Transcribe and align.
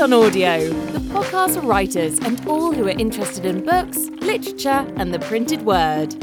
on 0.00 0.12
Audio, 0.14 0.66
the 0.92 0.98
podcast 1.12 1.60
for 1.60 1.66
writers 1.66 2.18
and 2.20 2.46
all 2.46 2.72
who 2.72 2.86
are 2.86 2.98
interested 2.98 3.44
in 3.44 3.62
books, 3.62 4.08
literature, 4.22 4.86
and 4.96 5.12
the 5.12 5.18
printed 5.18 5.60
word. 5.60 6.14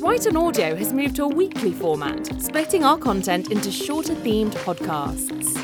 Write 0.00 0.28
on 0.28 0.36
Audio 0.36 0.76
has 0.76 0.92
moved 0.92 1.16
to 1.16 1.24
a 1.24 1.28
weekly 1.28 1.72
format, 1.72 2.40
splitting 2.40 2.84
our 2.84 2.98
content 2.98 3.50
into 3.50 3.72
shorter 3.72 4.14
themed 4.14 4.52
podcasts. 4.52 5.54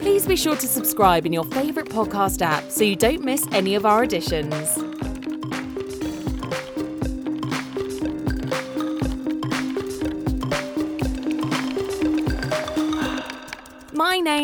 Please 0.00 0.26
be 0.26 0.34
sure 0.34 0.56
to 0.56 0.66
subscribe 0.66 1.26
in 1.26 1.32
your 1.32 1.44
favourite 1.44 1.88
podcast 1.88 2.42
app 2.42 2.68
so 2.72 2.82
you 2.82 2.96
don't 2.96 3.22
miss 3.22 3.46
any 3.52 3.76
of 3.76 3.86
our 3.86 4.02
editions. 4.02 4.89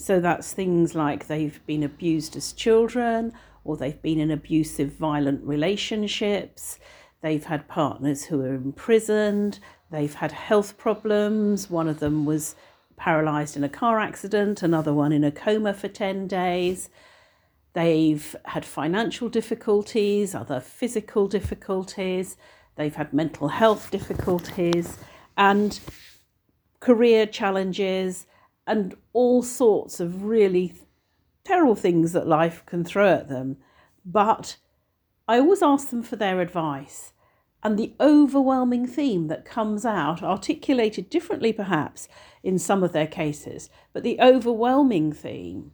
So 0.00 0.20
that's 0.20 0.52
things 0.52 0.94
like 0.94 1.26
they've 1.26 1.60
been 1.66 1.82
abused 1.82 2.36
as 2.36 2.52
children, 2.52 3.32
or 3.64 3.76
they've 3.76 4.00
been 4.00 4.20
in 4.20 4.30
abusive, 4.30 4.92
violent 4.92 5.44
relationships, 5.44 6.78
they've 7.20 7.44
had 7.44 7.66
partners 7.66 8.26
who 8.26 8.40
are 8.42 8.54
imprisoned, 8.54 9.58
they've 9.90 10.14
had 10.14 10.30
health 10.30 10.78
problems. 10.78 11.68
One 11.68 11.88
of 11.88 11.98
them 11.98 12.24
was 12.24 12.54
paralysed 12.96 13.56
in 13.56 13.64
a 13.64 13.68
car 13.68 13.98
accident, 13.98 14.62
another 14.62 14.94
one 14.94 15.10
in 15.10 15.24
a 15.24 15.32
coma 15.32 15.74
for 15.74 15.88
10 15.88 16.28
days. 16.28 16.90
They've 17.72 18.36
had 18.44 18.64
financial 18.64 19.28
difficulties, 19.28 20.32
other 20.32 20.60
physical 20.60 21.26
difficulties, 21.26 22.36
they've 22.76 22.94
had 22.94 23.12
mental 23.12 23.48
health 23.48 23.90
difficulties, 23.90 24.96
and 25.36 25.80
career 26.78 27.26
challenges 27.26 28.26
and 28.68 28.94
all 29.12 29.42
sorts 29.42 29.98
of 29.98 30.24
really 30.24 30.74
terrible 31.42 31.74
things 31.74 32.12
that 32.12 32.28
life 32.28 32.64
can 32.66 32.84
throw 32.84 33.08
at 33.14 33.28
them. 33.28 33.56
But 34.04 34.58
I 35.26 35.38
always 35.38 35.62
ask 35.62 35.88
them 35.88 36.02
for 36.02 36.16
their 36.16 36.40
advice. 36.40 37.12
And 37.62 37.76
the 37.76 37.94
overwhelming 37.98 38.86
theme 38.86 39.26
that 39.28 39.44
comes 39.44 39.84
out, 39.84 40.22
articulated 40.22 41.10
differently 41.10 41.52
perhaps 41.52 42.06
in 42.44 42.58
some 42.58 42.84
of 42.84 42.92
their 42.92 43.06
cases, 43.06 43.68
but 43.92 44.04
the 44.04 44.20
overwhelming 44.20 45.12
theme 45.12 45.72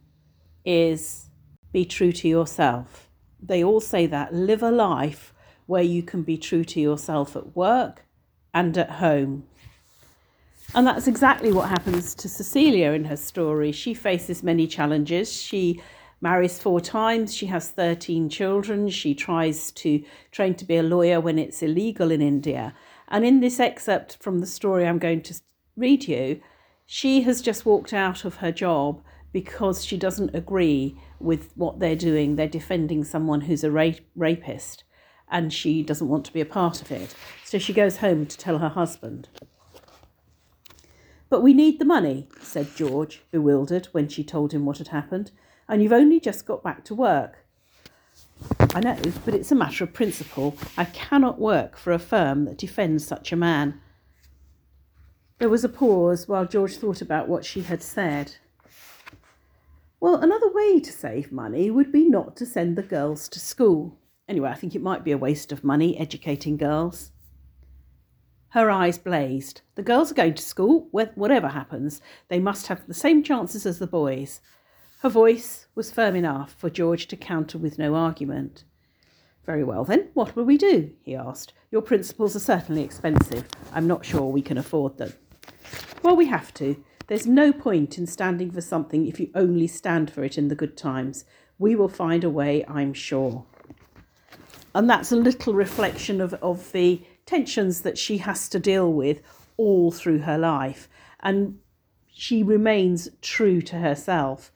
is 0.65 1.29
be 1.71 1.85
true 1.85 2.11
to 2.13 2.27
yourself. 2.27 3.09
They 3.39 3.63
all 3.63 3.81
say 3.81 4.07
that 4.07 4.33
live 4.33 4.63
a 4.63 4.71
life 4.71 5.33
where 5.67 5.83
you 5.83 6.01
can 6.01 6.23
be 6.23 6.37
true 6.37 6.63
to 6.63 6.79
yourself 6.79 7.35
at 7.35 7.55
work 7.55 8.05
and 8.53 8.75
at 8.77 8.91
home. 8.91 9.45
And 10.73 10.85
that's 10.85 11.07
exactly 11.07 11.53
what 11.53 11.69
happens 11.69 12.15
to 12.15 12.27
Cecilia 12.27 12.91
in 12.91 13.05
her 13.05 13.15
story. 13.17 13.71
She 13.71 13.93
faces 13.93 14.43
many 14.43 14.67
challenges. 14.67 15.31
She 15.31 15.81
marries 16.21 16.59
four 16.59 16.81
times, 16.81 17.35
she 17.35 17.45
has 17.47 17.69
13 17.69 18.29
children, 18.29 18.89
she 18.89 19.13
tries 19.13 19.71
to 19.71 20.03
train 20.31 20.55
to 20.55 20.65
be 20.65 20.77
a 20.77 20.83
lawyer 20.83 21.19
when 21.19 21.37
it's 21.37 21.61
illegal 21.61 22.09
in 22.09 22.21
India. 22.21 22.73
And 23.07 23.23
in 23.23 23.41
this 23.41 23.59
excerpt 23.59 24.17
from 24.21 24.39
the 24.39 24.47
story 24.47 24.87
I'm 24.87 24.97
going 24.97 25.21
to 25.23 25.39
read 25.75 26.07
you, 26.07 26.41
she 26.85 27.21
has 27.21 27.41
just 27.41 27.65
walked 27.65 27.93
out 27.93 28.25
of 28.25 28.37
her 28.37 28.51
job 28.51 29.03
because 29.33 29.83
she 29.83 29.97
doesn't 29.97 30.33
agree 30.33 30.97
with 31.19 31.51
what 31.55 31.79
they're 31.79 31.95
doing. 31.95 32.35
They're 32.35 32.47
defending 32.47 33.03
someone 33.03 33.41
who's 33.41 33.63
a 33.63 33.71
rape- 33.71 34.07
rapist 34.15 34.83
and 35.29 35.51
she 35.51 35.83
doesn't 35.83 36.07
want 36.07 36.25
to 36.25 36.33
be 36.33 36.41
a 36.41 36.45
part 36.45 36.81
of 36.81 36.91
it. 36.91 37.13
So 37.43 37.59
she 37.59 37.73
goes 37.73 37.97
home 37.97 38.25
to 38.25 38.37
tell 38.37 38.59
her 38.59 38.69
husband. 38.69 39.27
But 41.29 41.41
we 41.41 41.53
need 41.53 41.79
the 41.79 41.85
money, 41.85 42.27
said 42.39 42.75
George, 42.75 43.23
bewildered, 43.31 43.87
when 43.91 44.07
she 44.07 44.23
told 44.23 44.53
him 44.53 44.65
what 44.65 44.77
had 44.77 44.89
happened, 44.89 45.31
and 45.67 45.81
you've 45.81 45.91
only 45.91 46.19
just 46.19 46.45
got 46.45 46.63
back 46.63 46.83
to 46.85 46.95
work. 46.95 47.45
I 48.73 48.79
know, 48.79 48.97
but 49.23 49.33
it's 49.33 49.51
a 49.51 49.55
matter 49.55 49.83
of 49.83 49.93
principle. 49.93 50.57
I 50.77 50.85
cannot 50.85 51.39
work 51.39 51.77
for 51.77 51.93
a 51.93 51.99
firm 51.99 52.45
that 52.45 52.57
defends 52.57 53.05
such 53.05 53.31
a 53.31 53.37
man. 53.37 53.79
There 55.39 55.49
was 55.49 55.63
a 55.63 55.69
pause 55.69 56.27
while 56.27 56.45
George 56.45 56.77
thought 56.77 57.01
about 57.01 57.27
what 57.27 57.43
she 57.43 57.61
had 57.61 57.81
said. 57.81 58.35
Well, 59.99 60.17
another 60.17 60.51
way 60.51 60.79
to 60.79 60.91
save 60.91 61.31
money 61.31 61.71
would 61.71 61.91
be 61.91 62.07
not 62.07 62.35
to 62.37 62.45
send 62.45 62.75
the 62.75 62.83
girls 62.83 63.27
to 63.29 63.39
school. 63.39 63.97
Anyway, 64.27 64.49
I 64.49 64.55
think 64.55 64.75
it 64.75 64.81
might 64.81 65.03
be 65.03 65.11
a 65.11 65.17
waste 65.17 65.51
of 65.51 65.63
money 65.63 65.97
educating 65.97 66.57
girls. 66.57 67.11
Her 68.55 68.71
eyes 68.71 68.97
blazed. 68.97 69.59
The 69.75 69.83
girls 69.83 70.11
are 70.11 70.15
going 70.15 70.35
to 70.35 70.41
school, 70.41 70.87
whatever 70.91 71.49
happens. 71.49 72.01
They 72.29 72.39
must 72.39 72.67
have 72.67 72.87
the 72.87 72.93
same 72.93 73.21
chances 73.21 73.65
as 73.65 73.79
the 73.79 73.85
boys. 73.85 74.39
Her 75.01 75.09
voice 75.09 75.67
was 75.75 75.91
firm 75.91 76.15
enough 76.15 76.55
for 76.57 76.69
George 76.69 77.07
to 77.07 77.17
counter 77.17 77.57
with 77.57 77.77
no 77.77 77.95
argument. 77.95 78.63
Very 79.45 79.65
well, 79.65 79.83
then, 79.83 80.07
what 80.13 80.37
will 80.37 80.45
we 80.45 80.57
do? 80.57 80.93
he 81.03 81.17
asked. 81.17 81.51
Your 81.69 81.81
principles 81.81 82.33
are 82.33 82.39
certainly 82.39 82.81
expensive. 82.81 83.45
I'm 83.73 83.87
not 83.87 84.05
sure 84.05 84.21
we 84.21 84.41
can 84.41 84.57
afford 84.57 84.97
them. 84.99 85.11
Well, 86.01 86.15
we 86.15 86.27
have 86.27 86.53
to. 86.53 86.81
There's 87.07 87.27
no 87.27 87.51
point 87.51 87.97
in 87.97 88.07
standing 88.07 88.51
for 88.51 88.61
something 88.61 89.05
if 89.05 89.19
you 89.19 89.31
only 89.35 89.67
stand 89.67 90.09
for 90.09 90.23
it 90.23 90.37
in 90.37 90.47
the 90.47 90.55
good 90.55 90.77
times. 90.77 91.25
We 91.59 91.75
will 91.75 91.89
find 91.89 92.23
a 92.23 92.29
way, 92.29 92.63
I'm 92.69 92.93
sure. 92.93 93.45
And 94.73 94.89
that's 94.89 95.11
a 95.11 95.17
little 95.17 95.53
reflection 95.53 96.21
of, 96.21 96.35
of 96.35 96.71
the 96.71 97.01
tensions 97.25 97.81
that 97.81 97.97
she 97.97 98.19
has 98.19 98.47
to 98.49 98.59
deal 98.59 98.91
with 98.91 99.21
all 99.57 99.91
through 99.91 100.19
her 100.19 100.37
life. 100.37 100.87
And 101.21 101.59
she 102.11 102.43
remains 102.43 103.09
true 103.21 103.61
to 103.63 103.77
herself. 103.77 104.51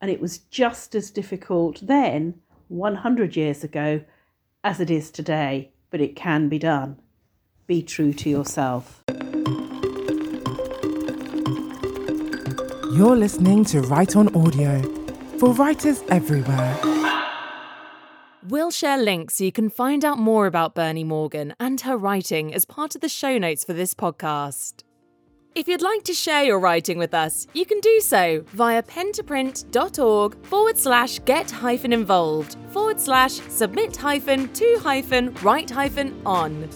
And 0.00 0.10
it 0.10 0.20
was 0.20 0.38
just 0.38 0.94
as 0.94 1.10
difficult 1.10 1.80
then, 1.82 2.40
100 2.68 3.36
years 3.36 3.64
ago, 3.64 4.02
as 4.62 4.80
it 4.80 4.90
is 4.90 5.10
today, 5.10 5.72
but 5.90 6.00
it 6.00 6.16
can 6.16 6.48
be 6.48 6.58
done. 6.58 7.00
Be 7.66 7.82
true 7.82 8.12
to 8.12 8.28
yourself. 8.28 9.02
You're 12.94 13.16
listening 13.16 13.64
to 13.66 13.80
Write 13.80 14.14
on 14.14 14.34
Audio 14.36 14.82
for 15.38 15.52
writers 15.54 16.02
everywhere. 16.08 16.93
We'll 18.46 18.70
share 18.70 18.98
links 18.98 19.36
so 19.36 19.44
you 19.44 19.52
can 19.52 19.70
find 19.70 20.04
out 20.04 20.18
more 20.18 20.46
about 20.46 20.74
Bernie 20.74 21.02
Morgan 21.02 21.54
and 21.58 21.80
her 21.80 21.96
writing 21.96 22.52
as 22.52 22.66
part 22.66 22.94
of 22.94 23.00
the 23.00 23.08
show 23.08 23.38
notes 23.38 23.64
for 23.64 23.72
this 23.72 23.94
podcast. 23.94 24.82
If 25.54 25.66
you'd 25.66 25.80
like 25.80 26.02
to 26.04 26.12
share 26.12 26.44
your 26.44 26.60
writing 26.60 26.98
with 26.98 27.14
us, 27.14 27.46
you 27.54 27.64
can 27.64 27.80
do 27.80 28.00
so 28.00 28.44
via 28.48 28.82
pen2print.org 28.82 30.44
forward 30.44 30.76
slash 30.76 31.20
get 31.20 31.50
hyphen 31.50 31.94
involved 31.94 32.58
forward 32.68 33.00
slash 33.00 33.40
submit 33.48 33.96
hyphen 33.96 34.52
to 34.52 34.78
hyphen 34.82 35.32
write 35.36 35.70
hyphen 35.70 36.20
on. 36.26 36.68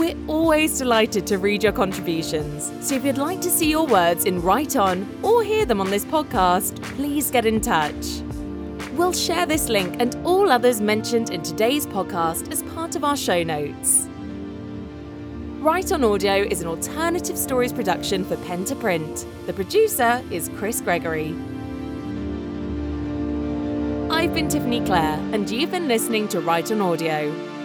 We're 0.00 0.16
always 0.26 0.76
delighted 0.76 1.24
to 1.28 1.38
read 1.38 1.62
your 1.62 1.72
contributions, 1.72 2.72
so 2.84 2.96
if 2.96 3.04
you'd 3.04 3.16
like 3.16 3.40
to 3.42 3.50
see 3.50 3.70
your 3.70 3.86
words 3.86 4.24
in 4.24 4.42
Write 4.42 4.74
On 4.74 5.08
or 5.22 5.44
hear 5.44 5.66
them 5.66 5.80
on 5.80 5.88
this 5.88 6.04
podcast, 6.04 6.82
please 6.96 7.30
get 7.30 7.46
in 7.46 7.60
touch. 7.60 8.15
We'll 8.96 9.12
share 9.12 9.44
this 9.44 9.68
link 9.68 9.96
and 10.00 10.14
all 10.24 10.50
others 10.50 10.80
mentioned 10.80 11.28
in 11.28 11.42
today's 11.42 11.86
podcast 11.86 12.50
as 12.50 12.62
part 12.62 12.96
of 12.96 13.04
our 13.04 13.14
show 13.14 13.42
notes. 13.42 14.08
Write 15.60 15.92
on 15.92 16.02
Audio 16.02 16.36
is 16.36 16.62
an 16.62 16.66
alternative 16.66 17.36
stories 17.36 17.74
production 17.74 18.24
for 18.24 18.38
Pen 18.38 18.64
to 18.64 18.74
Print. 18.74 19.26
The 19.44 19.52
producer 19.52 20.24
is 20.30 20.48
Chris 20.56 20.80
Gregory. 20.80 21.34
I've 24.10 24.32
been 24.32 24.48
Tiffany 24.48 24.82
Clare, 24.86 25.18
and 25.34 25.50
you've 25.50 25.72
been 25.72 25.88
listening 25.88 26.26
to 26.28 26.40
Write 26.40 26.72
on 26.72 26.80
Audio. 26.80 27.55